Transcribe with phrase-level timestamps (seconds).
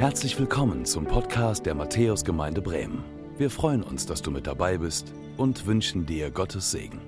[0.00, 3.04] Herzlich willkommen zum Podcast der Matthäusgemeinde Bremen.
[3.36, 7.02] Wir freuen uns, dass du mit dabei bist und wünschen dir Gottes Segen.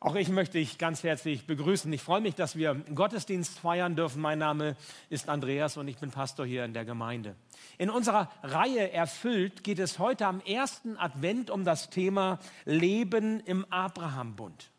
[0.00, 1.90] Auch ich möchte dich ganz herzlich begrüßen.
[1.94, 4.20] Ich freue mich, dass wir Gottesdienst feiern dürfen.
[4.20, 4.76] Mein Name
[5.08, 7.36] ist Andreas und ich bin Pastor hier in der Gemeinde.
[7.78, 13.64] In unserer Reihe Erfüllt geht es heute am ersten Advent um das Thema Leben im
[13.72, 14.75] Abrahambund.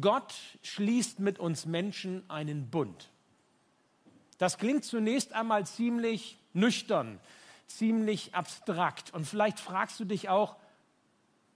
[0.00, 3.10] Gott schließt mit uns Menschen einen Bund.
[4.38, 7.20] Das klingt zunächst einmal ziemlich nüchtern,
[7.66, 9.12] ziemlich abstrakt.
[9.14, 10.56] Und vielleicht fragst du dich auch,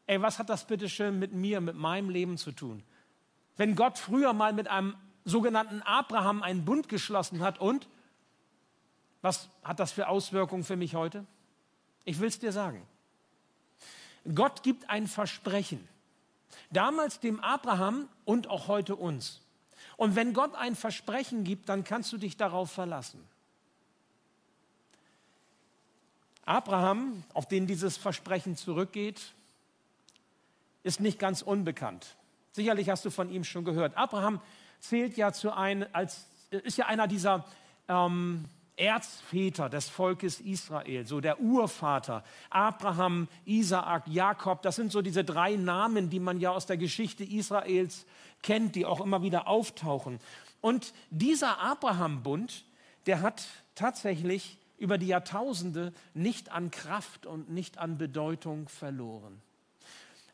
[0.07, 2.83] ey, was hat das bitte schön mit mir, mit meinem Leben zu tun?
[3.57, 7.89] Wenn Gott früher mal mit einem sogenannten Abraham einen Bund geschlossen hat und
[9.23, 11.27] was hat das für Auswirkungen für mich heute?
[12.05, 12.87] Ich will es dir sagen.
[14.35, 15.89] Gott gibt ein Versprechen.
[16.71, 19.41] Damals dem Abraham und auch heute uns.
[19.97, 23.23] Und wenn Gott ein Versprechen gibt, dann kannst du dich darauf verlassen.
[26.45, 29.33] Abraham, auf den dieses Versprechen zurückgeht,
[30.83, 32.17] ist nicht ganz unbekannt.
[32.53, 33.97] Sicherlich hast du von ihm schon gehört.
[33.97, 34.41] Abraham
[34.79, 37.45] zählt ja zu ein, als ist ja einer dieser
[37.89, 38.45] ähm,
[38.77, 45.57] Erzväter des Volkes Israel, so der Urvater, Abraham, Isaak, Jakob, das sind so diese drei
[45.57, 48.07] Namen, die man ja aus der Geschichte Israels
[48.43, 50.21] kennt, die auch immer wieder auftauchen.
[50.61, 52.65] Und dieser Abraham-Bund,
[53.07, 59.41] der hat tatsächlich über die Jahrtausende nicht an Kraft und nicht an Bedeutung verloren.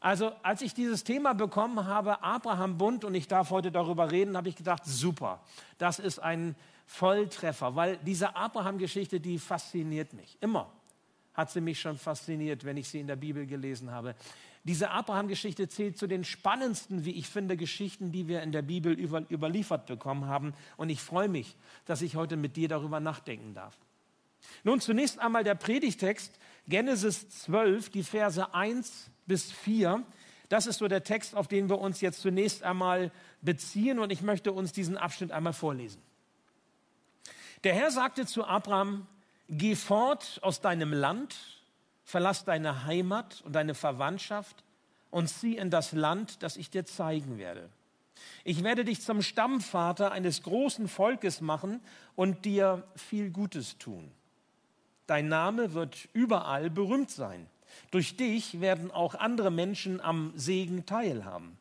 [0.00, 4.48] Also als ich dieses Thema bekommen habe, Abraham-Bund, und ich darf heute darüber reden, habe
[4.48, 5.40] ich gedacht, super,
[5.78, 6.56] das ist ein
[6.92, 10.36] Volltreffer, weil diese Abraham-Geschichte, die fasziniert mich.
[10.42, 10.70] Immer
[11.32, 14.14] hat sie mich schon fasziniert, wenn ich sie in der Bibel gelesen habe.
[14.64, 18.92] Diese Abraham-Geschichte zählt zu den spannendsten, wie ich finde, Geschichten, die wir in der Bibel
[18.92, 20.52] über, überliefert bekommen haben.
[20.76, 23.74] Und ich freue mich, dass ich heute mit dir darüber nachdenken darf.
[24.62, 30.02] Nun zunächst einmal der Predigtext, Genesis 12, die Verse 1 bis 4.
[30.50, 33.98] Das ist so der Text, auf den wir uns jetzt zunächst einmal beziehen.
[33.98, 36.02] Und ich möchte uns diesen Abschnitt einmal vorlesen.
[37.64, 39.06] Der Herr sagte zu Abraham,
[39.48, 41.36] geh fort aus deinem Land,
[42.04, 44.64] verlass deine Heimat und deine Verwandtschaft
[45.10, 47.68] und zieh in das Land, das ich dir zeigen werde.
[48.44, 51.80] Ich werde dich zum Stammvater eines großen Volkes machen
[52.16, 54.10] und dir viel Gutes tun.
[55.06, 57.46] Dein Name wird überall berühmt sein.
[57.90, 61.56] Durch dich werden auch andere Menschen am Segen teilhaben.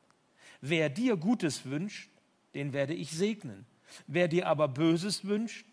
[0.61, 2.09] Wer dir Gutes wünscht,
[2.53, 3.65] den werde ich segnen.
[4.07, 5.65] Wer dir aber Böses wünscht,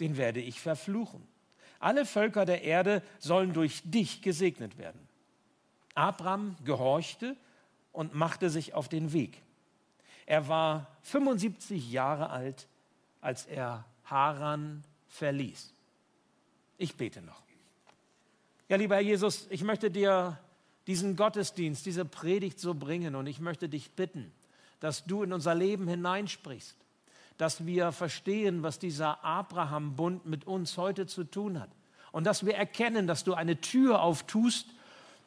[0.00, 1.26] den werde ich verfluchen.
[1.80, 5.00] Alle Völker der Erde sollen durch dich gesegnet werden.
[5.94, 7.36] Abraham gehorchte
[7.92, 9.42] und machte sich auf den Weg.
[10.26, 12.68] Er war 75 Jahre alt,
[13.20, 15.72] als er Haran verließ.
[16.76, 17.42] Ich bete noch.
[18.68, 20.38] Ja, lieber Herr Jesus, ich möchte dir
[20.86, 24.32] diesen Gottesdienst, diese Predigt so bringen und ich möchte dich bitten,
[24.80, 26.76] dass du in unser Leben hineinsprichst
[27.38, 31.70] dass wir verstehen, was dieser Abraham-Bund mit uns heute zu tun hat.
[32.12, 34.66] Und dass wir erkennen, dass du eine Tür auftust,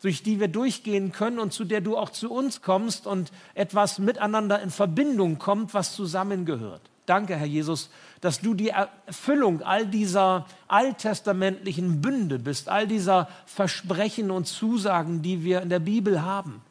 [0.01, 3.99] durch die wir durchgehen können und zu der du auch zu uns kommst und etwas
[3.99, 6.81] miteinander in Verbindung kommt, was zusammengehört.
[7.05, 7.89] Danke, Herr Jesus,
[8.19, 15.43] dass du die Erfüllung all dieser alttestamentlichen Bünde bist, all dieser Versprechen und Zusagen, die
[15.43, 16.61] wir in der Bibel haben.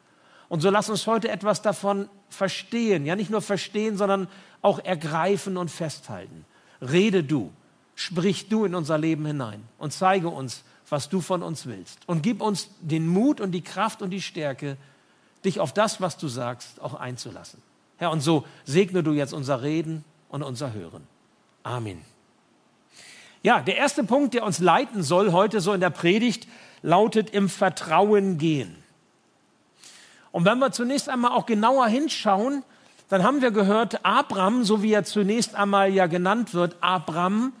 [0.49, 3.05] Und so lass uns heute etwas davon verstehen.
[3.05, 4.27] Ja, nicht nur verstehen, sondern
[4.61, 6.45] auch ergreifen und festhalten.
[6.81, 7.51] Rede du,
[7.95, 11.99] sprich du in unser Leben hinein und zeige uns, was du von uns willst.
[12.07, 14.77] Und gib uns den Mut und die Kraft und die Stärke,
[15.45, 17.61] dich auf das, was du sagst, auch einzulassen.
[17.97, 21.07] Herr, und so segne du jetzt unser Reden und unser Hören.
[21.63, 22.01] Amen.
[23.43, 26.47] Ja, der erste Punkt, der uns leiten soll heute so in der Predigt,
[26.81, 28.80] lautet im Vertrauen gehen.
[30.31, 32.63] Und wenn wir zunächst einmal auch genauer hinschauen,
[33.09, 37.51] dann haben wir gehört, Abram, so wie er zunächst einmal ja genannt wird, Abram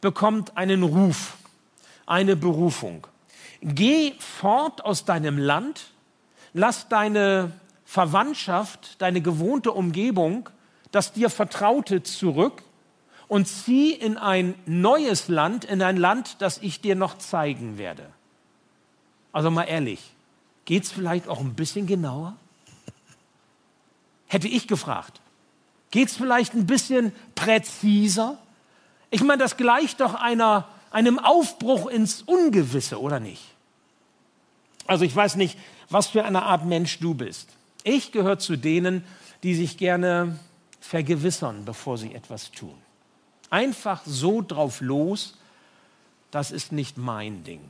[0.00, 1.38] bekommt einen Ruf,
[2.06, 3.06] eine Berufung.
[3.62, 5.86] Geh fort aus deinem Land,
[6.52, 7.52] lass deine
[7.86, 10.50] Verwandtschaft, deine gewohnte Umgebung,
[10.92, 12.62] das dir Vertraute zurück
[13.28, 18.04] und zieh in ein neues Land, in ein Land, das ich dir noch zeigen werde.
[19.32, 20.14] Also mal ehrlich,
[20.68, 22.36] geht es vielleicht auch ein bisschen genauer?
[24.26, 25.18] Hätte ich gefragt.
[25.90, 28.36] Geht es vielleicht ein bisschen präziser?
[29.08, 33.42] Ich meine, das gleicht doch einer, einem Aufbruch ins Ungewisse, oder nicht?
[34.86, 37.48] Also ich weiß nicht, was für eine Art Mensch du bist.
[37.82, 39.04] Ich gehöre zu denen,
[39.42, 40.38] die sich gerne
[40.80, 42.74] vergewissern, bevor sie etwas tun.
[43.48, 45.38] Einfach so drauf los,
[46.30, 47.62] das ist nicht mein Ding.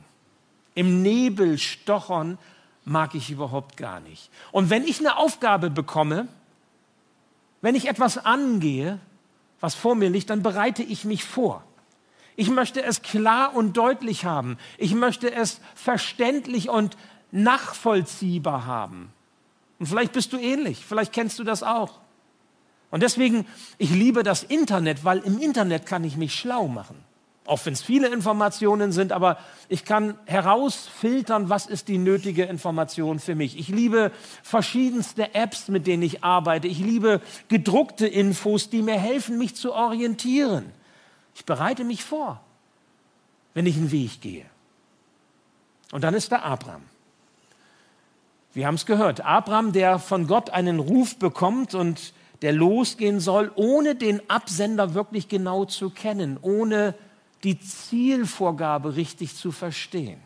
[0.75, 2.37] Im Nebel stochern
[2.89, 4.29] mag ich überhaupt gar nicht.
[4.51, 6.27] Und wenn ich eine Aufgabe bekomme,
[7.61, 8.99] wenn ich etwas angehe,
[9.59, 11.63] was vor mir liegt, dann bereite ich mich vor.
[12.35, 14.57] Ich möchte es klar und deutlich haben.
[14.77, 16.97] Ich möchte es verständlich und
[17.31, 19.13] nachvollziehbar haben.
[19.77, 21.99] Und vielleicht bist du ähnlich, vielleicht kennst du das auch.
[22.91, 23.45] Und deswegen,
[23.77, 26.97] ich liebe das Internet, weil im Internet kann ich mich schlau machen.
[27.49, 33.17] Auch wenn es viele Informationen sind, aber ich kann herausfiltern, was ist die nötige Information
[33.17, 33.57] für mich.
[33.57, 34.11] Ich liebe
[34.43, 36.67] verschiedenste Apps, mit denen ich arbeite.
[36.67, 40.71] Ich liebe gedruckte Infos, die mir helfen, mich zu orientieren.
[41.33, 42.39] Ich bereite mich vor,
[43.55, 44.45] wenn ich einen Weg gehe.
[45.91, 46.83] Und dann ist da Abraham.
[48.53, 49.21] Wir haben es gehört.
[49.21, 52.13] Abraham, der von Gott einen Ruf bekommt und
[52.43, 56.93] der losgehen soll, ohne den Absender wirklich genau zu kennen, ohne
[57.43, 60.19] die Zielvorgabe richtig zu verstehen.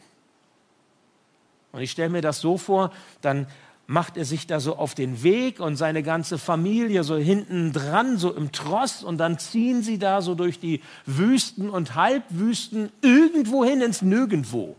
[1.71, 3.47] Und ich stelle mir das so vor, dann
[3.87, 8.17] macht er sich da so auf den Weg und seine ganze Familie so hinten dran,
[8.17, 13.65] so im Tross und dann ziehen sie da so durch die Wüsten und Halbwüsten irgendwo
[13.65, 14.75] hin ins Nirgendwo.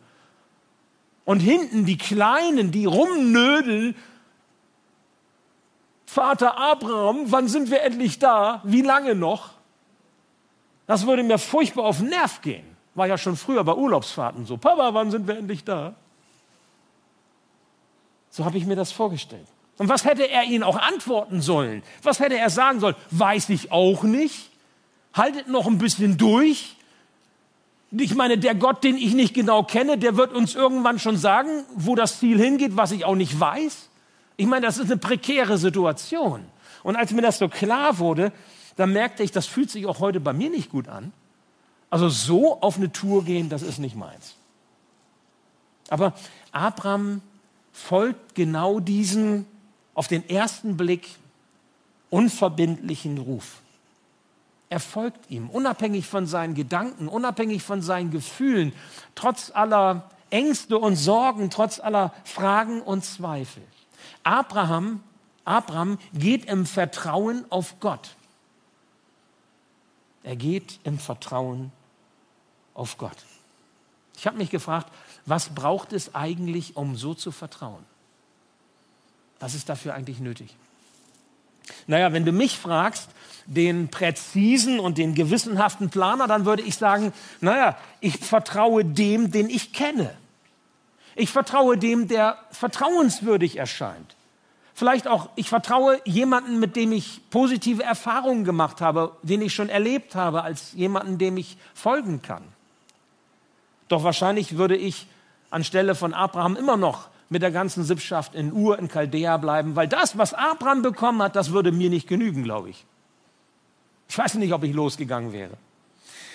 [1.25, 3.95] Und hinten die Kleinen, die rumnödeln,
[6.07, 8.61] Vater Abraham, wann sind wir endlich da?
[8.65, 9.54] Wie lange noch?
[10.87, 12.65] Das würde mir furchtbar auf den Nerv gehen.
[12.95, 14.57] War ja schon früher bei Urlaubsfahrten so.
[14.57, 15.95] Papa, wann sind wir endlich da?
[18.31, 19.47] So habe ich mir das vorgestellt.
[19.79, 21.83] Und was hätte er ihnen auch antworten sollen?
[22.03, 22.95] Was hätte er sagen sollen?
[23.11, 24.51] Weiß ich auch nicht.
[25.13, 26.77] Haltet noch ein bisschen durch.
[27.91, 31.65] Ich meine, der Gott, den ich nicht genau kenne, der wird uns irgendwann schon sagen,
[31.75, 33.89] wo das Ziel hingeht, was ich auch nicht weiß.
[34.37, 36.45] Ich meine, das ist eine prekäre Situation.
[36.83, 38.33] Und als mir das so klar wurde,
[38.77, 41.13] dann merkte ich, das fühlt sich auch heute bei mir nicht gut an.
[41.91, 44.35] Also so auf eine Tour gehen, das ist nicht meins.
[45.91, 46.15] Aber
[46.51, 47.21] Abraham
[47.73, 49.47] folgt genau diesem
[49.95, 51.09] auf den ersten Blick
[52.11, 53.61] unverbindlichen Ruf.
[54.71, 58.73] Er folgt ihm, unabhängig von seinen Gedanken, unabhängig von seinen Gefühlen,
[59.15, 63.63] trotz aller Ängste und Sorgen, trotz aller Fragen und Zweifel.
[64.25, 65.01] Abraham,
[65.45, 68.17] Abraham geht im Vertrauen auf Gott.
[70.25, 71.71] Er geht im Vertrauen
[72.73, 73.17] auf Gott.
[74.17, 74.91] Ich habe mich gefragt,
[75.27, 77.85] was braucht es eigentlich, um so zu vertrauen?
[79.39, 80.57] Was ist dafür eigentlich nötig?
[81.87, 83.09] Naja, wenn du mich fragst,
[83.47, 89.51] den präzisen und den gewissenhaften Planer, dann würde ich sagen, naja, ich vertraue dem, den
[89.51, 90.15] ich kenne.
[91.15, 94.17] Ich vertraue dem, der vertrauenswürdig erscheint.
[94.75, 99.69] Vielleicht auch, ich vertraue jemanden, mit dem ich positive Erfahrungen gemacht habe, den ich schon
[99.69, 102.43] erlebt habe, als jemanden, dem ich folgen kann.
[103.87, 105.07] Doch wahrscheinlich würde ich
[105.51, 109.87] anstelle von Abraham immer noch mit der ganzen Sippschaft in Ur in Chaldea bleiben, weil
[109.87, 112.85] das, was Abraham bekommen hat, das würde mir nicht genügen, glaube ich.
[114.09, 115.57] Ich weiß nicht, ob ich losgegangen wäre.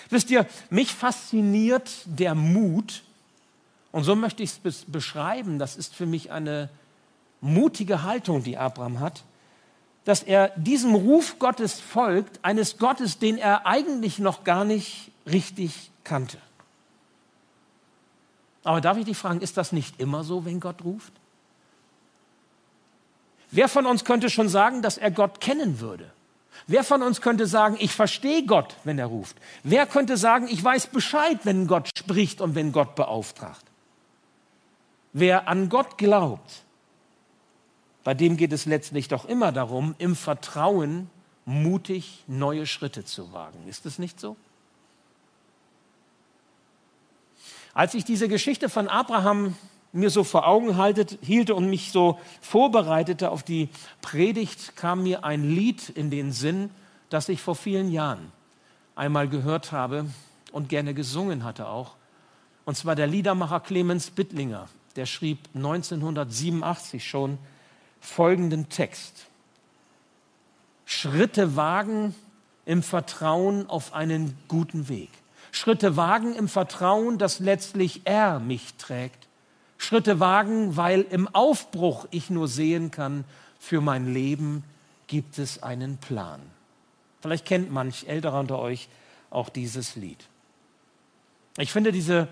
[0.08, 3.02] Wisst ihr, mich fasziniert der Mut,
[3.92, 6.70] und so möchte ich es beschreiben, das ist für mich eine
[7.40, 9.22] mutige Haltung, die Abraham hat,
[10.04, 15.90] dass er diesem Ruf Gottes folgt, eines Gottes, den er eigentlich noch gar nicht richtig
[16.04, 16.38] kannte.
[18.64, 21.12] Aber darf ich dich fragen, ist das nicht immer so, wenn Gott ruft?
[23.50, 26.10] Wer von uns könnte schon sagen, dass er Gott kennen würde?
[26.66, 29.36] Wer von uns könnte sagen, ich verstehe Gott, wenn er ruft?
[29.64, 33.64] Wer könnte sagen, ich weiß Bescheid, wenn Gott spricht und wenn Gott beauftragt?
[35.12, 36.62] Wer an Gott glaubt,
[38.04, 41.10] bei dem geht es letztlich doch immer darum, im Vertrauen
[41.44, 43.66] mutig neue Schritte zu wagen.
[43.68, 44.36] Ist es nicht so?
[47.74, 49.56] Als ich diese Geschichte von Abraham
[49.92, 50.76] mir so vor Augen
[51.22, 53.68] hielte und mich so vorbereitete auf die
[54.02, 56.70] Predigt, kam mir ein Lied in den Sinn,
[57.08, 58.32] das ich vor vielen Jahren
[58.94, 60.06] einmal gehört habe
[60.52, 61.96] und gerne gesungen hatte auch.
[62.64, 67.38] Und zwar der Liedermacher Clemens Bittlinger, der schrieb 1987 schon
[68.00, 69.26] folgenden Text.
[70.84, 72.14] Schritte wagen
[72.64, 75.10] im Vertrauen auf einen guten Weg.
[75.52, 79.28] Schritte wagen im Vertrauen, dass letztlich er mich trägt.
[79.78, 83.24] Schritte wagen, weil im Aufbruch ich nur sehen kann,
[83.58, 84.64] für mein Leben
[85.06, 86.40] gibt es einen Plan.
[87.20, 88.88] Vielleicht kennt manch älterer unter euch
[89.30, 90.24] auch dieses Lied.
[91.58, 92.28] Ich finde diese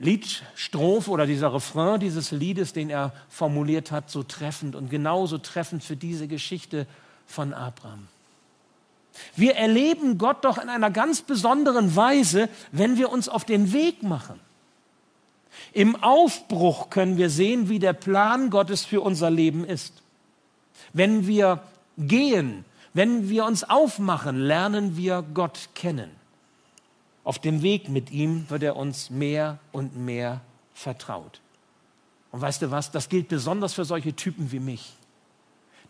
[0.00, 5.84] Liedstrophe oder dieser Refrain dieses Liedes, den er formuliert hat, so treffend und genauso treffend
[5.84, 6.86] für diese Geschichte
[7.26, 8.08] von Abraham.
[9.36, 14.02] Wir erleben Gott doch in einer ganz besonderen Weise, wenn wir uns auf den Weg
[14.02, 14.40] machen.
[15.74, 20.02] Im Aufbruch können wir sehen, wie der Plan Gottes für unser Leben ist.
[20.94, 21.62] Wenn wir
[21.98, 22.64] gehen,
[22.94, 26.19] wenn wir uns aufmachen, lernen wir Gott kennen.
[27.30, 30.40] Auf dem Weg mit ihm wird er uns mehr und mehr
[30.74, 31.40] vertraut.
[32.32, 34.96] Und weißt du was, das gilt besonders für solche Typen wie mich,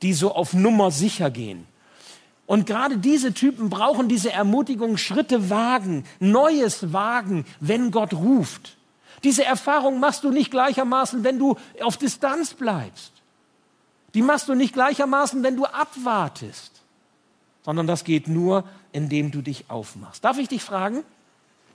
[0.02, 1.66] die so auf Nummer sicher gehen.
[2.44, 8.76] Und gerade diese Typen brauchen diese Ermutigung, Schritte wagen, Neues wagen, wenn Gott ruft.
[9.24, 13.12] Diese Erfahrung machst du nicht gleichermaßen, wenn du auf Distanz bleibst.
[14.12, 16.82] Die machst du nicht gleichermaßen, wenn du abwartest,
[17.62, 20.22] sondern das geht nur, indem du dich aufmachst.
[20.22, 21.02] Darf ich dich fragen,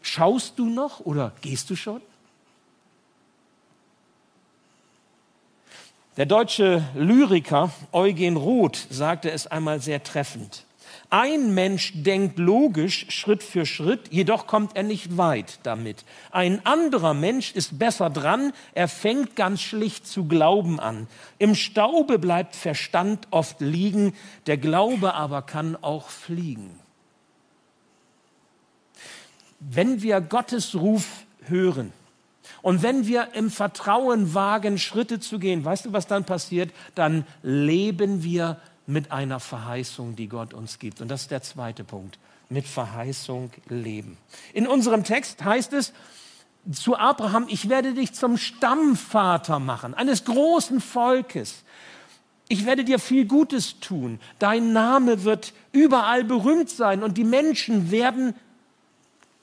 [0.08, 2.02] schaust du noch oder gehst du schon?
[6.18, 10.66] Der deutsche Lyriker Eugen Roth sagte es einmal sehr treffend.
[11.10, 16.06] Ein Mensch denkt logisch Schritt für Schritt, jedoch kommt er nicht weit damit.
[16.32, 21.08] Ein anderer Mensch ist besser dran, er fängt ganz schlicht zu glauben an.
[21.38, 24.16] Im Staube bleibt Verstand oft liegen,
[24.48, 26.80] der Glaube aber kann auch fliegen.
[29.68, 31.92] Wenn wir Gottes Ruf hören,
[32.62, 36.72] und wenn wir im Vertrauen wagen, Schritte zu gehen, weißt du, was dann passiert?
[36.96, 41.02] Dann leben wir mit einer Verheißung, die Gott uns gibt.
[41.02, 42.20] Und das ist der zweite Punkt.
[42.50, 44.18] Mit Verheißung leben.
[44.54, 45.94] In unserem Text heißt es
[46.72, 51.64] zu Abraham, ich werde dich zum Stammvater machen, eines großen Volkes.
[52.48, 54.20] Ich werde dir viel Gutes tun.
[54.38, 58.36] Dein Name wird überall berühmt sein und die Menschen werden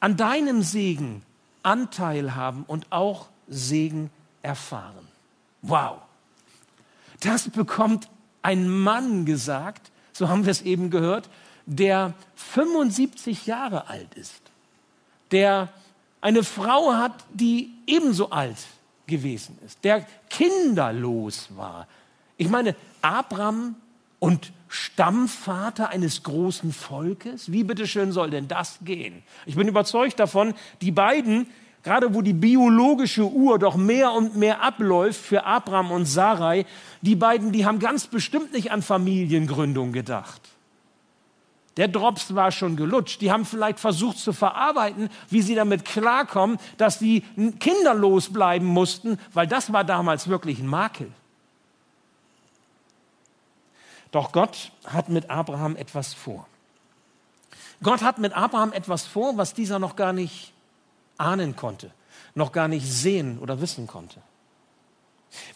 [0.03, 1.23] an deinem Segen
[1.63, 4.11] Anteil haben und auch Segen
[4.43, 5.07] erfahren.
[5.63, 5.99] Wow.
[7.21, 8.09] Das bekommt
[8.43, 11.31] ein Mann gesagt, so haben wir es eben gehört,
[11.67, 14.43] der 75 Jahre alt ist,
[15.31, 15.69] der
[16.21, 18.59] eine Frau hat, die ebenso alt
[19.07, 21.87] gewesen ist, der kinderlos war.
[22.37, 23.77] Ich meine, Abraham
[24.23, 27.51] und Stammvater eines großen Volkes?
[27.51, 29.25] Wie bitteschön soll denn das gehen?
[29.47, 31.49] Ich bin überzeugt davon, die beiden,
[31.83, 36.67] gerade wo die biologische Uhr doch mehr und mehr abläuft für Abraham und Sarai,
[37.01, 40.41] die beiden, die haben ganz bestimmt nicht an Familiengründung gedacht.
[41.77, 43.23] Der Drops war schon gelutscht.
[43.23, 47.25] Die haben vielleicht versucht zu verarbeiten, wie sie damit klarkommen, dass sie
[47.59, 51.11] kinderlos bleiben mussten, weil das war damals wirklich ein Makel.
[54.13, 56.47] Doch Gott hat mit Abraham etwas vor.
[57.83, 60.53] Gott hat mit Abraham etwas vor, was dieser noch gar nicht
[61.19, 61.91] ahnen konnte,
[62.35, 64.23] noch gar nicht sehen oder wissen konnte.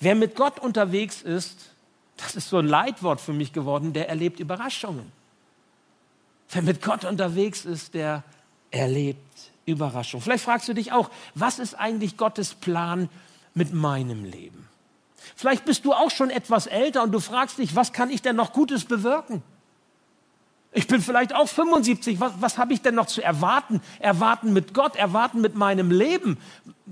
[0.01, 1.71] Wer mit Gott unterwegs ist,
[2.17, 5.13] das ist so ein Leitwort für mich geworden, der erlebt Überraschungen.
[6.49, 8.25] Wer mit Gott unterwegs ist, der
[8.71, 9.21] erlebt
[9.67, 10.23] Überraschungen.
[10.23, 13.11] Vielleicht fragst du dich auch, was ist eigentlich Gottes Plan
[13.55, 14.69] mit meinem Leben?
[15.35, 18.37] Vielleicht bist du auch schon etwas älter und du fragst dich, was kann ich denn
[18.37, 19.43] noch Gutes bewirken?
[20.73, 22.21] Ich bin vielleicht auch 75.
[22.21, 23.81] Was, was habe ich denn noch zu erwarten?
[23.99, 26.37] Erwarten mit Gott, erwarten mit meinem Leben.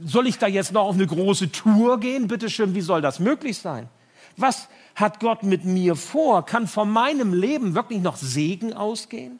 [0.02, 2.28] Soll ich da jetzt noch auf eine große Tour gehen?
[2.28, 3.88] Bitte schön, wie soll das möglich sein?
[4.36, 6.46] Was hat Gott mit mir vor?
[6.46, 9.38] Kann von meinem Leben wirklich noch Segen ausgehen?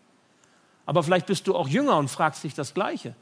[0.85, 3.14] Aber vielleicht bist du auch jünger und fragst dich das Gleiche.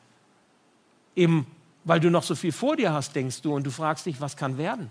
[1.14, 1.46] Eben
[1.84, 4.36] weil du noch so viel vor dir hast, denkst du, und du fragst dich, was
[4.36, 4.90] kann werden?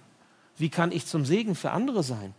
[0.61, 2.35] Wie kann ich zum Segen für andere sein?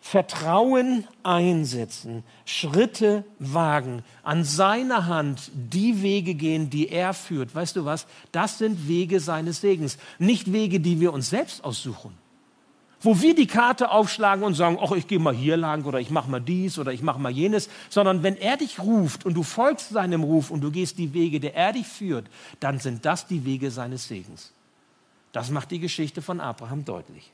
[0.00, 7.54] Vertrauen einsetzen, Schritte wagen, an seiner Hand die Wege gehen, die er führt.
[7.54, 8.06] Weißt du was?
[8.30, 12.14] Das sind Wege seines Segens, nicht Wege, die wir uns selbst aussuchen.
[13.00, 16.10] Wo wir die Karte aufschlagen und sagen, ach, ich gehe mal hier lang oder ich
[16.10, 19.42] mache mal dies oder ich mache mal jenes, sondern wenn er dich ruft und du
[19.42, 22.28] folgst seinem Ruf und du gehst die Wege, der er dich führt,
[22.60, 24.52] dann sind das die Wege seines Segens.
[25.36, 27.30] Das macht die Geschichte von Abraham deutlich.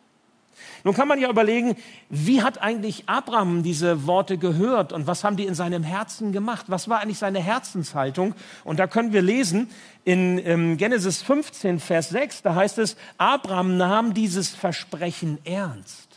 [0.82, 1.76] Nun kann man ja überlegen,
[2.08, 6.66] wie hat eigentlich Abraham diese Worte gehört und was haben die in seinem Herzen gemacht?
[6.66, 8.34] Was war eigentlich seine Herzenshaltung?
[8.64, 9.70] Und da können wir lesen
[10.02, 16.08] in ähm, Genesis 15, Vers 6, da heißt es, Abraham nahm dieses Versprechen ernst.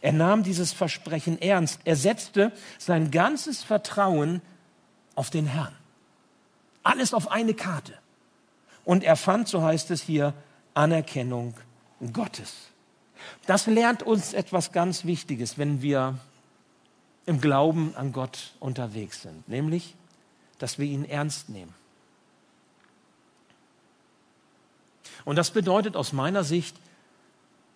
[0.00, 1.80] Er nahm dieses Versprechen ernst.
[1.84, 4.40] Er setzte sein ganzes Vertrauen
[5.14, 5.76] auf den Herrn.
[6.82, 7.92] Alles auf eine Karte.
[8.84, 10.34] Und er fand, so heißt es hier,
[10.74, 11.54] Anerkennung
[12.12, 12.54] Gottes.
[13.46, 16.18] Das lernt uns etwas ganz Wichtiges, wenn wir
[17.26, 19.94] im Glauben an Gott unterwegs sind, nämlich,
[20.58, 21.74] dass wir ihn ernst nehmen.
[25.24, 26.76] Und das bedeutet aus meiner Sicht,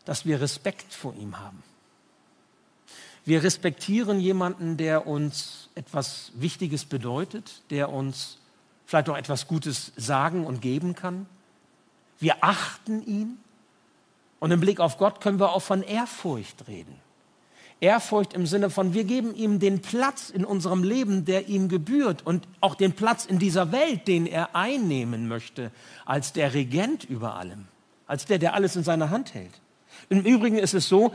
[0.04, 1.62] dass wir Respekt vor ihm haben.
[3.24, 8.38] Wir respektieren jemanden, der uns etwas Wichtiges bedeutet, der uns
[8.86, 11.26] vielleicht auch etwas Gutes sagen und geben kann.
[12.25, 13.37] Wir achten ihn.
[14.40, 16.97] Und im Blick auf Gott können wir auch von Ehrfurcht reden.
[17.81, 22.26] Ehrfurcht im Sinne von, wir geben ihm den Platz in unserem Leben, der ihm gebührt
[22.26, 25.71] und auch den Platz in dieser Welt, den er einnehmen möchte,
[26.07, 27.66] als der Regent über allem,
[28.07, 29.61] als der, der alles in seiner Hand hält.
[30.09, 31.12] Im Übrigen ist es so,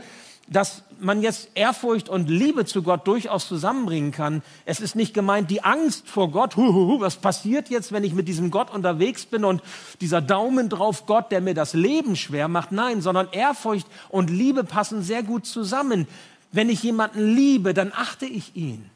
[0.50, 4.42] dass man jetzt Ehrfurcht und Liebe zu Gott durchaus zusammenbringen kann.
[4.64, 8.04] Es ist nicht gemeint die Angst vor Gott, hu, hu, hu, was passiert jetzt, wenn
[8.04, 9.62] ich mit diesem Gott unterwegs bin und
[10.00, 12.72] dieser Daumen drauf Gott, der mir das Leben schwer macht.
[12.72, 16.06] Nein, sondern Ehrfurcht und Liebe passen sehr gut zusammen.
[16.52, 18.90] Wenn ich jemanden liebe, dann achte ich ihn.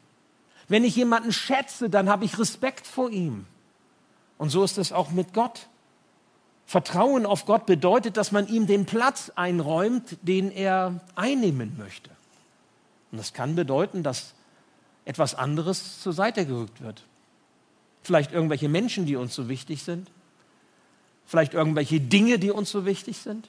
[0.67, 3.45] Wenn ich jemanden schätze, dann habe ich Respekt vor ihm.
[4.37, 5.67] Und so ist es auch mit Gott.
[6.65, 12.09] Vertrauen auf Gott bedeutet, dass man ihm den Platz einräumt, den er einnehmen möchte.
[13.11, 14.33] Und das kann bedeuten, dass
[15.05, 17.03] etwas anderes zur Seite gerückt wird.
[18.01, 20.09] Vielleicht irgendwelche Menschen, die uns so wichtig sind.
[21.25, 23.47] Vielleicht irgendwelche Dinge, die uns so wichtig sind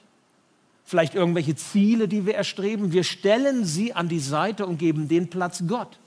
[0.87, 2.93] vielleicht irgendwelche Ziele, die wir erstreben.
[2.93, 5.99] Wir stellen sie an die Seite und geben den Platz Gott.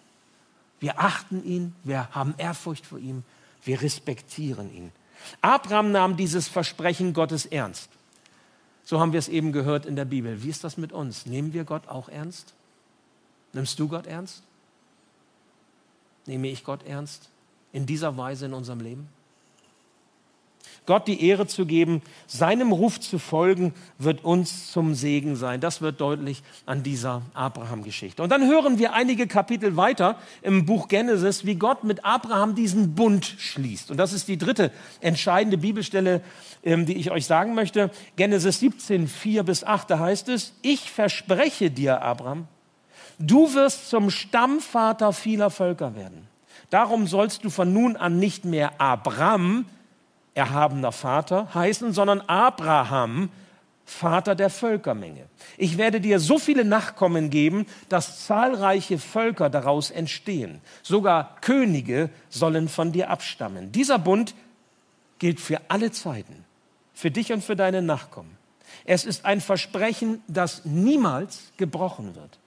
[0.81, 3.23] Wir achten ihn, wir haben Ehrfurcht vor ihm,
[3.63, 4.91] wir respektieren ihn.
[5.41, 7.91] Abraham nahm dieses Versprechen Gottes ernst.
[8.85, 10.43] So haben wir es eben gehört in der Bibel.
[10.43, 11.27] Wie ist das mit uns?
[11.27, 12.55] Nehmen wir Gott auch ernst?
[13.53, 14.43] Nimmst du Gott ernst?
[16.27, 17.31] Nehme ich Gott ernst
[17.73, 19.09] in dieser Weise in unserem Leben?
[20.87, 25.61] Gott die Ehre zu geben, seinem Ruf zu folgen, wird uns zum Segen sein.
[25.61, 28.23] Das wird deutlich an dieser Abraham-Geschichte.
[28.23, 32.95] Und dann hören wir einige Kapitel weiter im Buch Genesis, wie Gott mit Abraham diesen
[32.95, 33.91] Bund schließt.
[33.91, 36.23] Und das ist die dritte entscheidende Bibelstelle,
[36.65, 37.91] ähm, die ich euch sagen möchte.
[38.17, 42.49] Genesis 17, 4 bis 8, da heißt es, ich verspreche dir, Abraham,
[43.19, 46.27] du wirst zum Stammvater vieler Völker werden.
[46.71, 49.67] Darum sollst du von nun an nicht mehr Abraham,
[50.41, 53.29] erhabener Vater heißen, sondern Abraham,
[53.85, 55.27] Vater der Völkermenge.
[55.59, 60.63] Ich werde dir so viele Nachkommen geben, dass zahlreiche Völker daraus entstehen.
[60.83, 63.71] Sogar Könige sollen von dir abstammen.
[63.71, 64.35] Dieser Bund
[65.19, 66.45] gilt für alle Zeiten,
[66.95, 68.39] für dich und für deine Nachkommen.
[68.87, 72.39] Es ist ein Versprechen, das niemals gebrochen wird.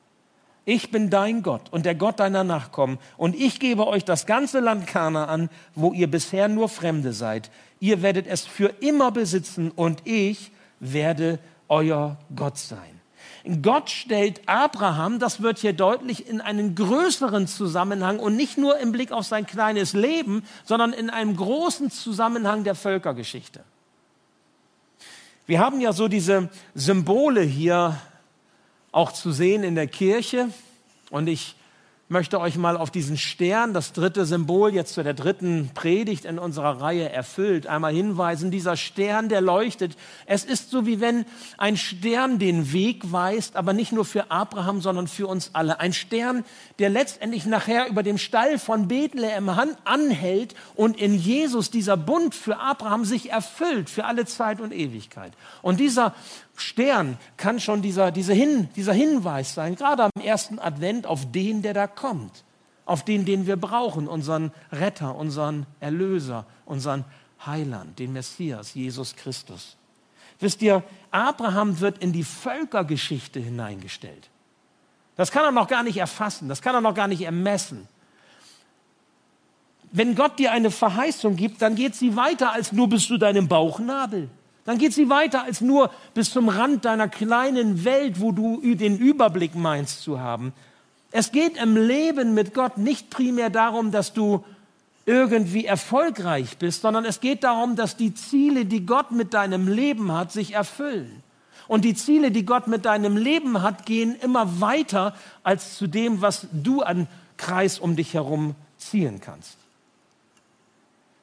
[0.66, 4.62] Ich bin dein Gott und der Gott deiner Nachkommen und ich gebe euch das ganze
[4.62, 7.50] Land Kana an, wo ihr bisher nur Fremde seid
[7.84, 12.80] ihr werdet es für immer besitzen und ich werde euer Gott sein.
[13.62, 18.94] Gott stellt Abraham, das wird hier deutlich, in einen größeren Zusammenhang und nicht nur im
[18.94, 23.66] Blick auf sein kleines Leben, sondern in einem großen Zusammenhang der Völkergeschichte.
[25.46, 27.98] Wir haben ja so diese Symbole hier
[28.94, 30.48] auch zu sehen in der Kirche
[31.10, 31.56] und ich
[32.10, 36.38] möchte euch mal auf diesen Stern, das dritte Symbol jetzt zu der dritten Predigt in
[36.38, 38.52] unserer Reihe erfüllt, einmal hinweisen.
[38.52, 39.98] Dieser Stern, der leuchtet.
[40.28, 41.26] Es ist so, wie wenn
[41.58, 45.80] ein Stern den Weg weist, aber nicht nur für Abraham, sondern für uns alle.
[45.80, 46.46] Ein Stern,
[46.78, 49.50] der letztendlich nachher über dem Stall von Bethlehem
[49.84, 55.34] anhält und in Jesus dieser Bund für Abraham sich erfüllt für alle Zeit und Ewigkeit.
[55.64, 56.14] Und dieser
[56.56, 61.62] Stern kann schon dieser, dieser, Hin, dieser Hinweis sein, gerade am ersten Advent, auf den,
[61.62, 62.44] der da kommt,
[62.86, 67.06] auf den, den wir brauchen, unseren Retter, unseren Erlöser, unseren
[67.46, 69.78] Heiland, den Messias, Jesus Christus.
[70.40, 74.30] Wisst ihr, Abraham wird in die Völkergeschichte hineingestellt.
[75.16, 77.88] Das kann er noch gar nicht erfassen, das kann er noch gar nicht ermessen.
[79.92, 83.48] Wenn Gott dir eine Verheißung gibt, dann geht sie weiter als nur bis zu deinem
[83.48, 84.30] Bauchnabel.
[84.66, 88.98] Dann geht sie weiter als nur bis zum Rand deiner kleinen Welt, wo du den
[88.98, 90.54] Überblick meinst zu haben.
[91.12, 94.44] Es geht im Leben mit Gott nicht primär darum, dass du
[95.06, 100.12] irgendwie erfolgreich bist, sondern es geht darum, dass die Ziele, die Gott mit deinem Leben
[100.14, 101.22] hat, sich erfüllen.
[101.68, 106.22] Und die Ziele, die Gott mit deinem Leben hat, gehen immer weiter als zu dem,
[106.22, 109.58] was du an Kreis um dich herum ziehen kannst.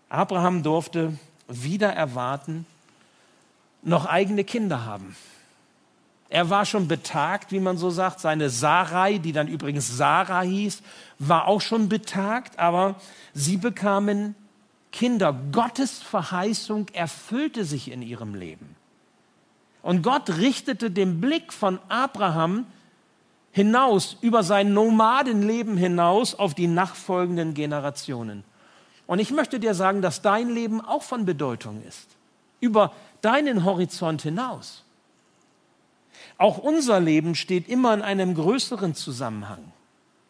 [0.09, 1.15] Abraham durfte
[1.49, 2.67] wieder erwarten,
[3.83, 5.17] noch eigene Kinder haben.
[6.29, 8.21] Er war schon betagt, wie man so sagt.
[8.21, 10.81] Seine Sarai, die dann übrigens Sarah hieß,
[11.19, 12.95] war auch schon betagt, aber
[13.35, 14.37] sie bekamen
[14.93, 15.37] Kinder.
[15.51, 18.77] Gottes Verheißung erfüllte sich in ihrem Leben.
[19.83, 22.67] Und Gott richtete den Blick von Abraham
[23.51, 28.45] hinaus, über sein Nomadenleben hinaus auf die nachfolgenden Generationen.
[29.09, 32.07] Und ich möchte dir sagen, dass dein Leben auch von Bedeutung ist.
[32.61, 34.85] Über deinen Horizont hinaus.
[36.39, 39.73] Auch unser Leben steht immer in einem größeren Zusammenhang.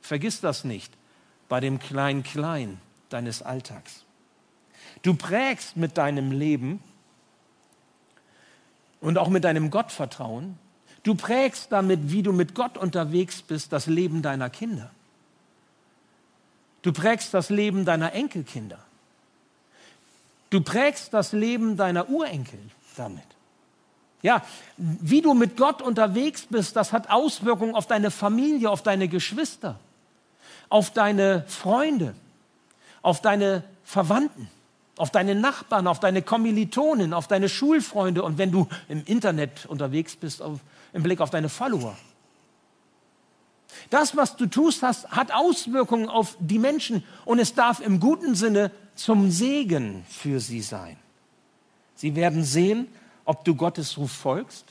[0.00, 0.92] Vergiss das nicht
[1.48, 4.04] bei dem Klein-Klein deines Alltags.
[5.02, 6.82] Du prägst mit deinem Leben
[9.00, 10.58] und auch mit deinem Gottvertrauen,
[11.02, 14.90] du prägst damit, wie du mit Gott unterwegs bist, das Leben deiner Kinder.
[16.82, 18.78] Du prägst das Leben deiner Enkelkinder.
[20.50, 22.58] Du prägst das Leben deiner Urenkel
[23.00, 23.24] damit.
[24.22, 24.42] Ja,
[24.76, 29.78] wie du mit Gott unterwegs bist, das hat Auswirkungen auf deine Familie, auf deine Geschwister,
[30.68, 32.14] auf deine Freunde,
[33.00, 34.48] auf deine Verwandten,
[34.98, 40.16] auf deine Nachbarn, auf deine Kommilitonen, auf deine Schulfreunde und wenn du im Internet unterwegs
[40.16, 40.60] bist, auf,
[40.92, 41.96] im Blick auf deine Follower.
[43.88, 48.34] Das, was du tust, hast, hat Auswirkungen auf die Menschen und es darf im guten
[48.34, 50.98] Sinne zum Segen für sie sein.
[52.00, 52.88] Sie werden sehen,
[53.26, 54.64] ob du Gottes Ruf folgst,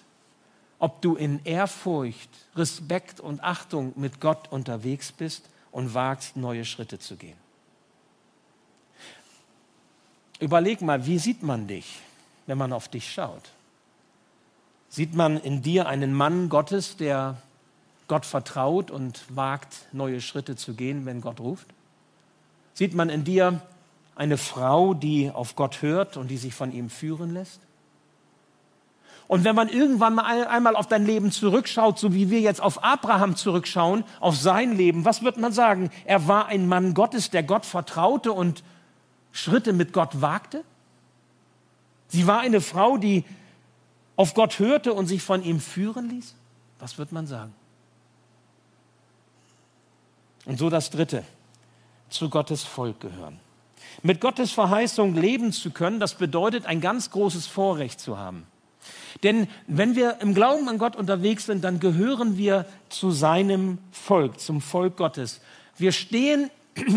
[0.80, 6.98] ob du in Ehrfurcht, Respekt und Achtung mit Gott unterwegs bist und wagst, neue Schritte
[6.98, 7.38] zu gehen.
[10.40, 12.00] Überleg mal, wie sieht man dich,
[12.48, 13.52] wenn man auf dich schaut?
[14.90, 17.38] Sieht man in dir einen Mann Gottes, der
[18.08, 21.68] Gott vertraut und wagt, neue Schritte zu gehen, wenn Gott ruft?
[22.74, 23.62] Sieht man in dir
[24.20, 27.62] eine Frau, die auf Gott hört und die sich von ihm führen lässt?
[29.30, 32.84] Und wenn man irgendwann mal einmal auf dein Leben zurückschaut, so wie wir jetzt auf
[32.84, 35.90] Abraham zurückschauen, auf sein Leben, was wird man sagen?
[36.04, 38.64] Er war ein Mann Gottes, der Gott vertraute und
[39.32, 40.64] Schritte mit Gott wagte?
[42.08, 43.24] Sie war eine Frau, die
[44.16, 46.36] auf Gott hörte und sich von ihm führen ließ?
[46.80, 47.54] Was wird man sagen?
[50.46, 51.24] Und so das Dritte,
[52.10, 53.40] zu Gottes Volk gehören.
[54.04, 58.46] Mit Gottes Verheißung leben zu können, das bedeutet ein ganz großes Vorrecht zu haben.
[59.24, 64.40] Denn wenn wir im Glauben an Gott unterwegs sind, dann gehören wir zu seinem Volk,
[64.40, 65.42] zum Volk Gottes.
[65.78, 66.50] Wir stehen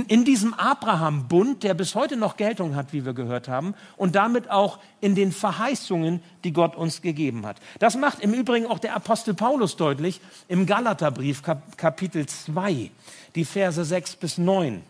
[0.09, 4.51] in diesem Abraham-Bund, der bis heute noch Geltung hat, wie wir gehört haben, und damit
[4.51, 7.57] auch in den Verheißungen, die Gott uns gegeben hat.
[7.81, 11.43] Das macht im Übrigen auch der Apostel Paulus deutlich im Galaterbrief
[11.77, 12.91] Kapitel 2,
[13.35, 14.83] die Verse 6 bis 9.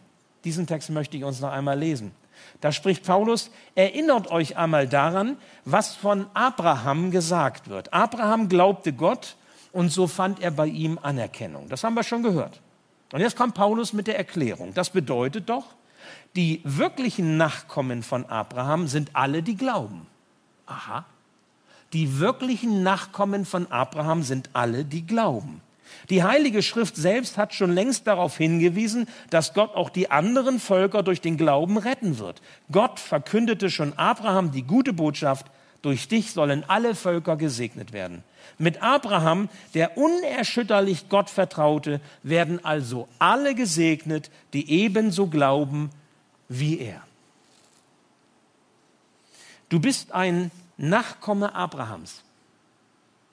[0.44, 2.12] Diesen Text möchte ich uns noch einmal lesen.
[2.60, 7.92] Da spricht Paulus, erinnert euch einmal daran, was von Abraham gesagt wird.
[7.92, 9.36] Abraham glaubte Gott
[9.72, 11.68] und so fand er bei ihm Anerkennung.
[11.68, 12.60] Das haben wir schon gehört.
[13.12, 14.74] Und jetzt kommt Paulus mit der Erklärung.
[14.74, 15.66] Das bedeutet doch,
[16.34, 20.06] die wirklichen Nachkommen von Abraham sind alle, die glauben.
[20.66, 21.04] Aha.
[21.92, 25.60] Die wirklichen Nachkommen von Abraham sind alle, die glauben.
[26.10, 31.02] Die Heilige Schrift selbst hat schon längst darauf hingewiesen, dass Gott auch die anderen Völker
[31.02, 32.42] durch den Glauben retten wird.
[32.70, 35.46] Gott verkündete schon Abraham die gute Botschaft,
[35.82, 38.22] durch dich sollen alle Völker gesegnet werden.
[38.58, 45.90] Mit Abraham, der unerschütterlich Gott vertraute, werden also alle gesegnet, die ebenso glauben
[46.48, 47.02] wie er.
[49.68, 52.22] Du bist ein Nachkomme Abrahams.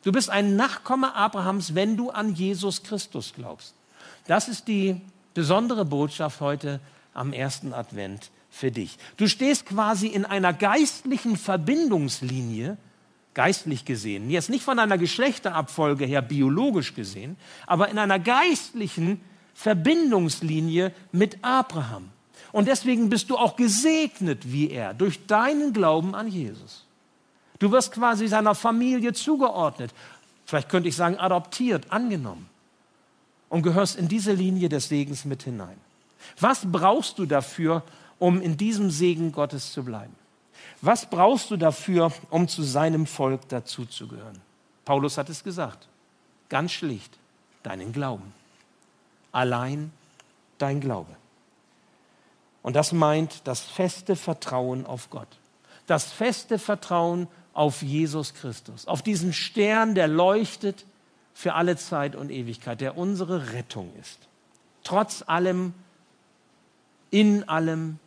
[0.03, 3.73] Du bist ein Nachkomme Abrahams, wenn du an Jesus Christus glaubst.
[4.27, 5.01] Das ist die
[5.33, 6.79] besondere Botschaft heute
[7.13, 8.97] am ersten Advent für dich.
[9.17, 12.77] Du stehst quasi in einer geistlichen Verbindungslinie,
[13.33, 19.21] geistlich gesehen, jetzt nicht von einer Geschlechterabfolge her biologisch gesehen, aber in einer geistlichen
[19.53, 22.09] Verbindungslinie mit Abraham.
[22.51, 26.85] Und deswegen bist du auch gesegnet wie er durch deinen Glauben an Jesus.
[27.59, 29.93] Du wirst quasi seiner Familie zugeordnet.
[30.45, 32.49] Vielleicht könnte ich sagen, adoptiert, angenommen.
[33.49, 35.77] Und gehörst in diese Linie des Segens mit hinein.
[36.39, 37.83] Was brauchst du dafür,
[38.17, 40.15] um in diesem Segen Gottes zu bleiben?
[40.81, 44.39] Was brauchst du dafür, um zu seinem Volk dazuzugehören?
[44.85, 45.87] Paulus hat es gesagt.
[46.47, 47.17] Ganz schlicht,
[47.63, 48.33] deinen Glauben.
[49.31, 49.91] Allein
[50.57, 51.15] dein Glaube.
[52.61, 55.27] Und das meint das feste Vertrauen auf Gott.
[55.87, 60.85] Das feste Vertrauen auf Jesus Christus, auf diesen Stern, der leuchtet
[61.33, 64.19] für alle Zeit und Ewigkeit, der unsere Rettung ist.
[64.83, 65.73] Trotz allem,
[67.11, 67.99] in allem.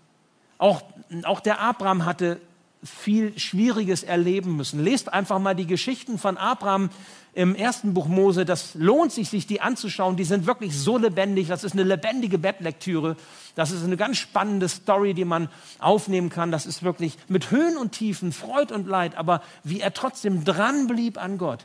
[0.59, 0.83] Auch,
[1.25, 2.41] auch der Abraham hatte
[2.83, 4.83] viel Schwieriges erleben müssen.
[4.83, 6.91] Lest einfach mal die Geschichten von Abraham
[7.35, 8.45] im ersten Buch Mose.
[8.45, 10.17] Das lohnt sich, sich die anzuschauen.
[10.17, 11.49] Die sind wirklich so lebendig.
[11.49, 13.17] Das ist eine lebendige Bettlektüre.
[13.55, 16.51] Das ist eine ganz spannende Story, die man aufnehmen kann.
[16.51, 20.89] Das ist wirklich mit Höhen und Tiefen, Freud und Leid, aber wie er trotzdem dran
[20.89, 21.65] blieb an Gott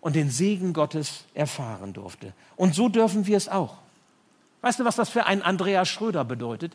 [0.00, 2.32] und den Segen Gottes erfahren durfte.
[2.56, 3.76] Und so dürfen wir es auch.
[4.62, 6.72] Weißt du, was das für einen Andreas Schröder bedeutet?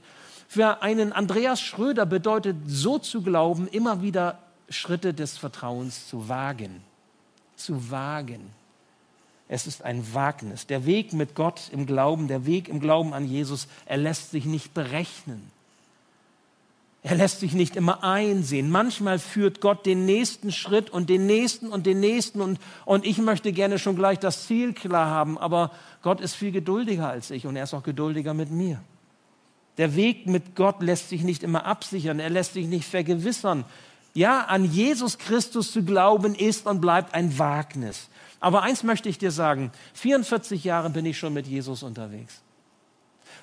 [0.48, 6.82] Für einen Andreas Schröder bedeutet so zu glauben, immer wieder Schritte des Vertrauens zu wagen.
[7.56, 8.52] Zu wagen.
[9.48, 10.66] Es ist ein Wagnis.
[10.68, 14.46] Der Weg mit Gott im Glauben, der Weg im Glauben an Jesus, er lässt sich
[14.46, 15.52] nicht berechnen.
[17.04, 18.72] Er lässt sich nicht immer einsehen.
[18.72, 23.20] Manchmal führt Gott den nächsten Schritt und den nächsten und den nächsten und, und ich
[23.20, 25.70] möchte gerne schon gleich das Ziel klar haben, aber
[26.02, 28.82] Gott ist viel geduldiger als ich und er ist auch geduldiger mit mir.
[29.78, 33.66] Der Weg mit Gott lässt sich nicht immer absichern, er lässt sich nicht vergewissern.
[34.14, 38.08] Ja, an Jesus Christus zu glauben ist und bleibt ein Wagnis.
[38.40, 42.42] Aber eins möchte ich dir sagen, 44 Jahre bin ich schon mit Jesus unterwegs.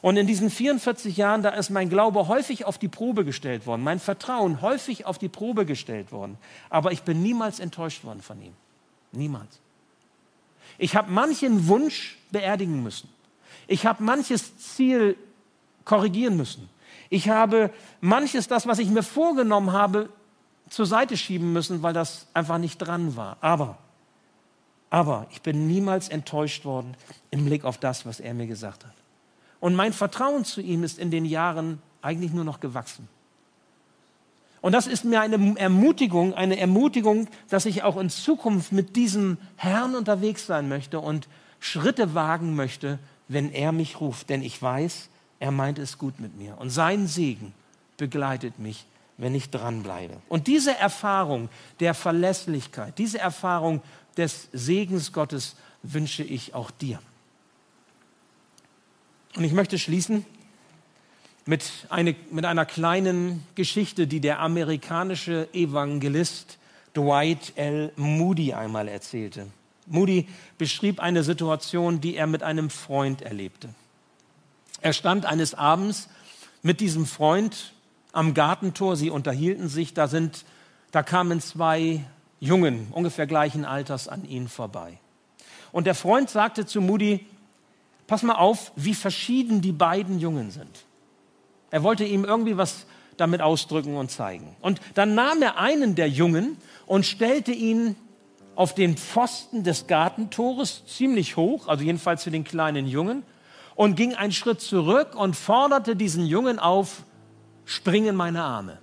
[0.00, 3.82] Und in diesen 44 Jahren, da ist mein Glaube häufig auf die Probe gestellt worden,
[3.82, 6.38] mein Vertrauen häufig auf die Probe gestellt worden.
[6.70, 8.54] Aber ich bin niemals enttäuscht worden von ihm.
[9.12, 9.60] Niemals.
[10.78, 13.08] Ich habe manchen Wunsch beerdigen müssen.
[13.68, 15.16] Ich habe manches Ziel
[15.84, 16.68] korrigieren müssen.
[17.10, 20.08] Ich habe manches, das, was ich mir vorgenommen habe,
[20.68, 23.36] zur Seite schieben müssen, weil das einfach nicht dran war.
[23.40, 23.78] Aber,
[24.90, 26.96] aber ich bin niemals enttäuscht worden
[27.30, 28.94] im Blick auf das, was er mir gesagt hat.
[29.60, 33.08] Und mein Vertrauen zu ihm ist in den Jahren eigentlich nur noch gewachsen.
[34.62, 39.36] Und das ist mir eine Ermutigung, eine Ermutigung, dass ich auch in Zukunft mit diesem
[39.56, 44.30] Herrn unterwegs sein möchte und Schritte wagen möchte, wenn er mich ruft.
[44.30, 45.10] Denn ich weiß,
[45.42, 46.56] er meint es gut mit mir.
[46.58, 47.52] Und sein Segen
[47.96, 48.86] begleitet mich,
[49.18, 50.22] wenn ich dranbleibe.
[50.28, 51.48] Und diese Erfahrung
[51.80, 53.82] der Verlässlichkeit, diese Erfahrung
[54.16, 57.00] des Segens Gottes wünsche ich auch dir.
[59.34, 60.24] Und ich möchte schließen
[61.44, 66.58] mit, eine, mit einer kleinen Geschichte, die der amerikanische Evangelist
[66.94, 67.90] Dwight L.
[67.96, 69.48] Moody einmal erzählte.
[69.86, 73.74] Moody beschrieb eine Situation, die er mit einem Freund erlebte.
[74.82, 76.08] Er stand eines Abends
[76.62, 77.72] mit diesem Freund
[78.10, 80.44] am Gartentor, sie unterhielten sich, da, sind,
[80.90, 82.04] da kamen zwei
[82.40, 84.98] Jungen ungefähr gleichen Alters an ihn vorbei.
[85.70, 87.24] Und der Freund sagte zu Moody,
[88.08, 90.84] pass mal auf, wie verschieden die beiden Jungen sind.
[91.70, 94.56] Er wollte ihm irgendwie was damit ausdrücken und zeigen.
[94.60, 97.94] Und dann nahm er einen der Jungen und stellte ihn
[98.56, 103.22] auf den Pfosten des Gartentores ziemlich hoch, also jedenfalls für den kleinen Jungen,
[103.82, 107.02] und ging einen Schritt zurück und forderte diesen Jungen auf,
[107.64, 108.78] spring in meine Arme.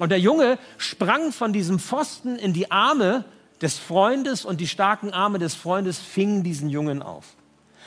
[0.00, 3.24] Und der Junge sprang von diesem Pfosten in die Arme
[3.62, 7.36] des Freundes und die starken Arme des Freundes fingen diesen Jungen auf.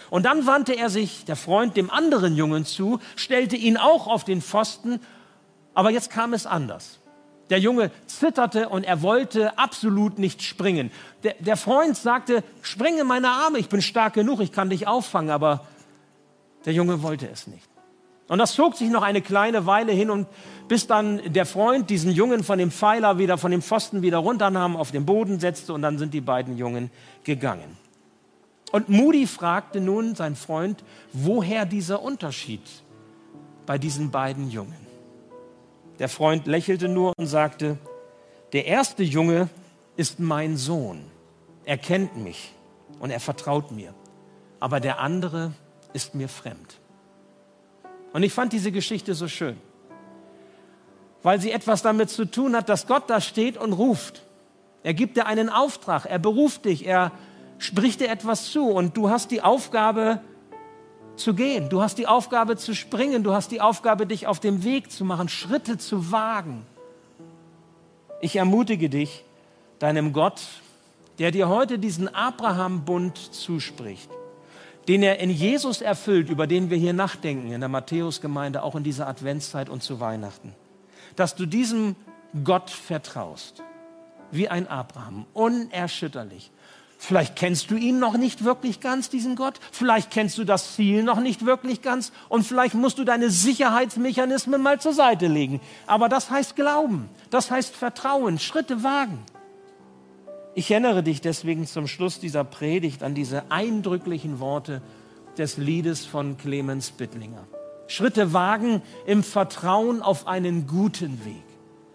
[0.10, 4.24] Und dann wandte er sich, der Freund, dem anderen Jungen zu, stellte ihn auch auf
[4.24, 5.02] den Pfosten,
[5.74, 7.02] aber jetzt kam es anders.
[7.50, 10.90] Der Junge zitterte und er wollte absolut nicht springen.
[11.24, 15.32] Der, der Freund sagte, springe meine Arme, ich bin stark genug, ich kann dich auffangen,
[15.32, 15.68] aber
[16.66, 17.68] der Junge wollte es nicht.
[18.28, 20.28] Und das zog sich noch eine kleine Weile hin und
[20.70, 24.78] bis dann der Freund diesen Jungen von dem Pfeiler wieder, von dem Pfosten wieder runternahm,
[24.78, 26.92] auf den Boden setzte und dann sind die beiden Jungen
[27.26, 27.78] gegangen.
[28.72, 32.62] Und Moody fragte nun sein Freund, woher dieser Unterschied
[33.66, 34.80] bei diesen beiden Jungen.
[36.00, 37.78] Der Freund lächelte nur und sagte,
[38.54, 39.50] der erste Junge
[39.98, 41.04] ist mein Sohn.
[41.66, 42.54] Er kennt mich
[43.00, 43.94] und er vertraut mir.
[44.60, 45.52] Aber der andere
[45.94, 46.80] ist mir fremd.
[48.14, 49.58] Und ich fand diese Geschichte so schön,
[51.24, 54.24] weil sie etwas damit zu tun hat, dass Gott da steht und ruft.
[54.84, 57.12] Er gibt dir einen Auftrag, er beruft dich, er
[57.60, 60.20] spricht dir etwas zu und du hast die Aufgabe
[61.16, 64.64] zu gehen, du hast die Aufgabe zu springen, du hast die Aufgabe, dich auf dem
[64.64, 66.66] Weg zu machen, Schritte zu wagen.
[68.22, 69.24] Ich ermutige dich,
[69.80, 70.42] deinem Gott,
[71.20, 74.10] der dir heute diesen Abraham-Bund zuspricht,
[74.88, 78.84] den er in Jesus erfüllt, über den wir hier nachdenken, in der Matthäusgemeinde, auch in
[78.84, 80.54] dieser Adventszeit und zu Weihnachten,
[81.16, 81.96] dass du diesem
[82.44, 83.64] Gott vertraust,
[84.32, 86.52] wie ein Abraham, unerschütterlich,
[87.04, 89.56] Vielleicht kennst du ihn noch nicht wirklich ganz, diesen Gott.
[89.72, 92.12] Vielleicht kennst du das Ziel noch nicht wirklich ganz.
[92.30, 95.62] Und vielleicht musst du deine Sicherheitsmechanismen mal zur Seite legen.
[95.88, 97.10] Aber das heißt Glauben.
[97.32, 98.38] Das heißt Vertrauen.
[98.38, 99.18] Schritte wagen.
[100.54, 104.82] Ich erinnere dich deswegen zum Schluss dieser Predigt an diese eindrücklichen Worte
[105.38, 107.48] des Liedes von Clemens Bittlinger.
[107.88, 111.44] Schritte wagen im Vertrauen auf einen guten Weg.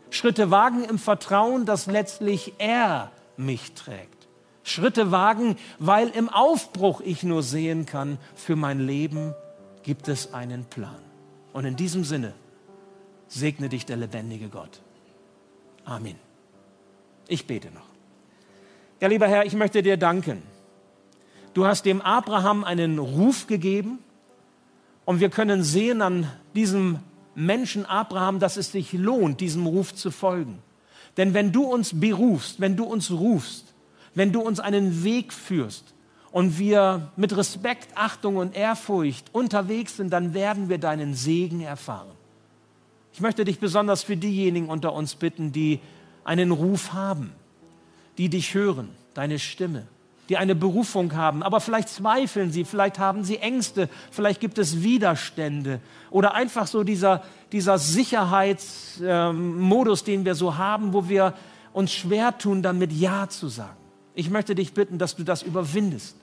[0.09, 4.29] Schritte wagen im Vertrauen, dass letztlich er mich trägt.
[4.63, 9.35] Schritte wagen, weil im Aufbruch ich nur sehen kann, für mein Leben
[9.83, 11.03] gibt es einen Plan.
[11.53, 12.33] Und in diesem Sinne
[13.29, 14.81] segne dich der lebendige Gott.
[15.85, 16.17] Amen.
[17.29, 17.96] Ich bete noch.
[19.01, 20.43] Ja, lieber Herr, ich möchte dir danken.
[21.55, 23.99] Du hast dem Abraham einen Ruf gegeben
[25.05, 27.01] und wir können sehen an diesem
[27.35, 30.59] Menschen Abraham, dass es sich lohnt, diesem Ruf zu folgen.
[31.17, 33.75] Denn wenn du uns berufst, wenn du uns rufst,
[34.15, 35.95] wenn du uns einen Weg führst,
[36.37, 42.15] und wir mit Respekt, Achtung und Ehrfurcht unterwegs sind, dann werden wir deinen Segen erfahren.
[43.15, 45.81] Ich möchte dich besonders für diejenigen unter uns bitten, die
[46.25, 47.33] einen Ruf haben,
[48.19, 49.87] die dich hören, deine Stimme,
[50.29, 54.83] die eine Berufung haben, aber vielleicht zweifeln sie, vielleicht haben sie Ängste, vielleicht gibt es
[54.83, 61.35] Widerstände oder einfach so dieser, dieser Sicherheitsmodus, den wir so haben, wo wir
[61.73, 63.77] uns schwer tun, damit Ja zu sagen.
[64.15, 66.17] Ich möchte dich bitten, dass du das überwindest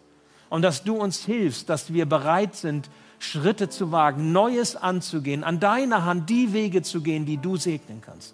[0.49, 5.59] und dass du uns hilfst, dass wir bereit sind, Schritte zu wagen, Neues anzugehen, an
[5.59, 8.33] deiner Hand die Wege zu gehen, die du segnen kannst.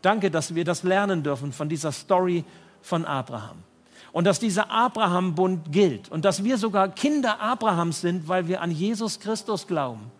[0.00, 2.44] Danke, dass wir das lernen dürfen von dieser Story
[2.82, 3.58] von Abraham.
[4.12, 8.70] Und dass dieser Abraham-Bund gilt und dass wir sogar Kinder Abrahams sind, weil wir an
[8.70, 10.10] Jesus Christus glauben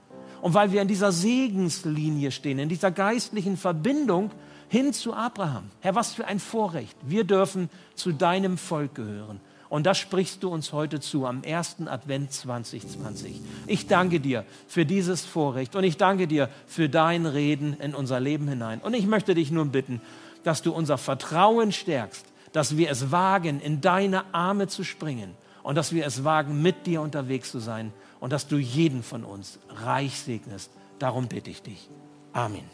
[0.40, 4.31] und weil wir in dieser Segenslinie stehen, in dieser geistlichen Verbindung
[4.68, 5.64] hin zu Abraham.
[5.81, 6.96] Herr, was für ein Vorrecht.
[7.03, 9.40] Wir dürfen zu deinem Volk gehören.
[9.68, 13.40] Und das sprichst du uns heute zu am ersten Advent 2020.
[13.66, 18.20] Ich danke dir für dieses Vorrecht und ich danke dir für dein Reden in unser
[18.20, 18.81] Leben hinein.
[18.81, 20.03] Und ich möchte dich nun bitten,
[20.44, 25.77] dass du unser Vertrauen stärkst, dass wir es wagen, in deine Arme zu springen und
[25.77, 29.59] dass wir es wagen, mit dir unterwegs zu sein und dass du jeden von uns
[29.69, 30.71] reich segnest.
[30.99, 31.88] Darum bitte ich dich.
[32.33, 32.65] Amen.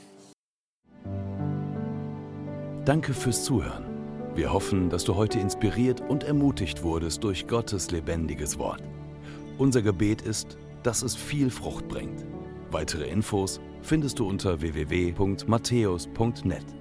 [2.85, 3.85] Danke fürs Zuhören.
[4.35, 8.83] Wir hoffen, dass du heute inspiriert und ermutigt wurdest durch Gottes lebendiges Wort.
[9.59, 12.25] Unser Gebet ist, dass es viel Frucht bringt.
[12.71, 16.78] Weitere Infos findest du unter www.matthäus.net.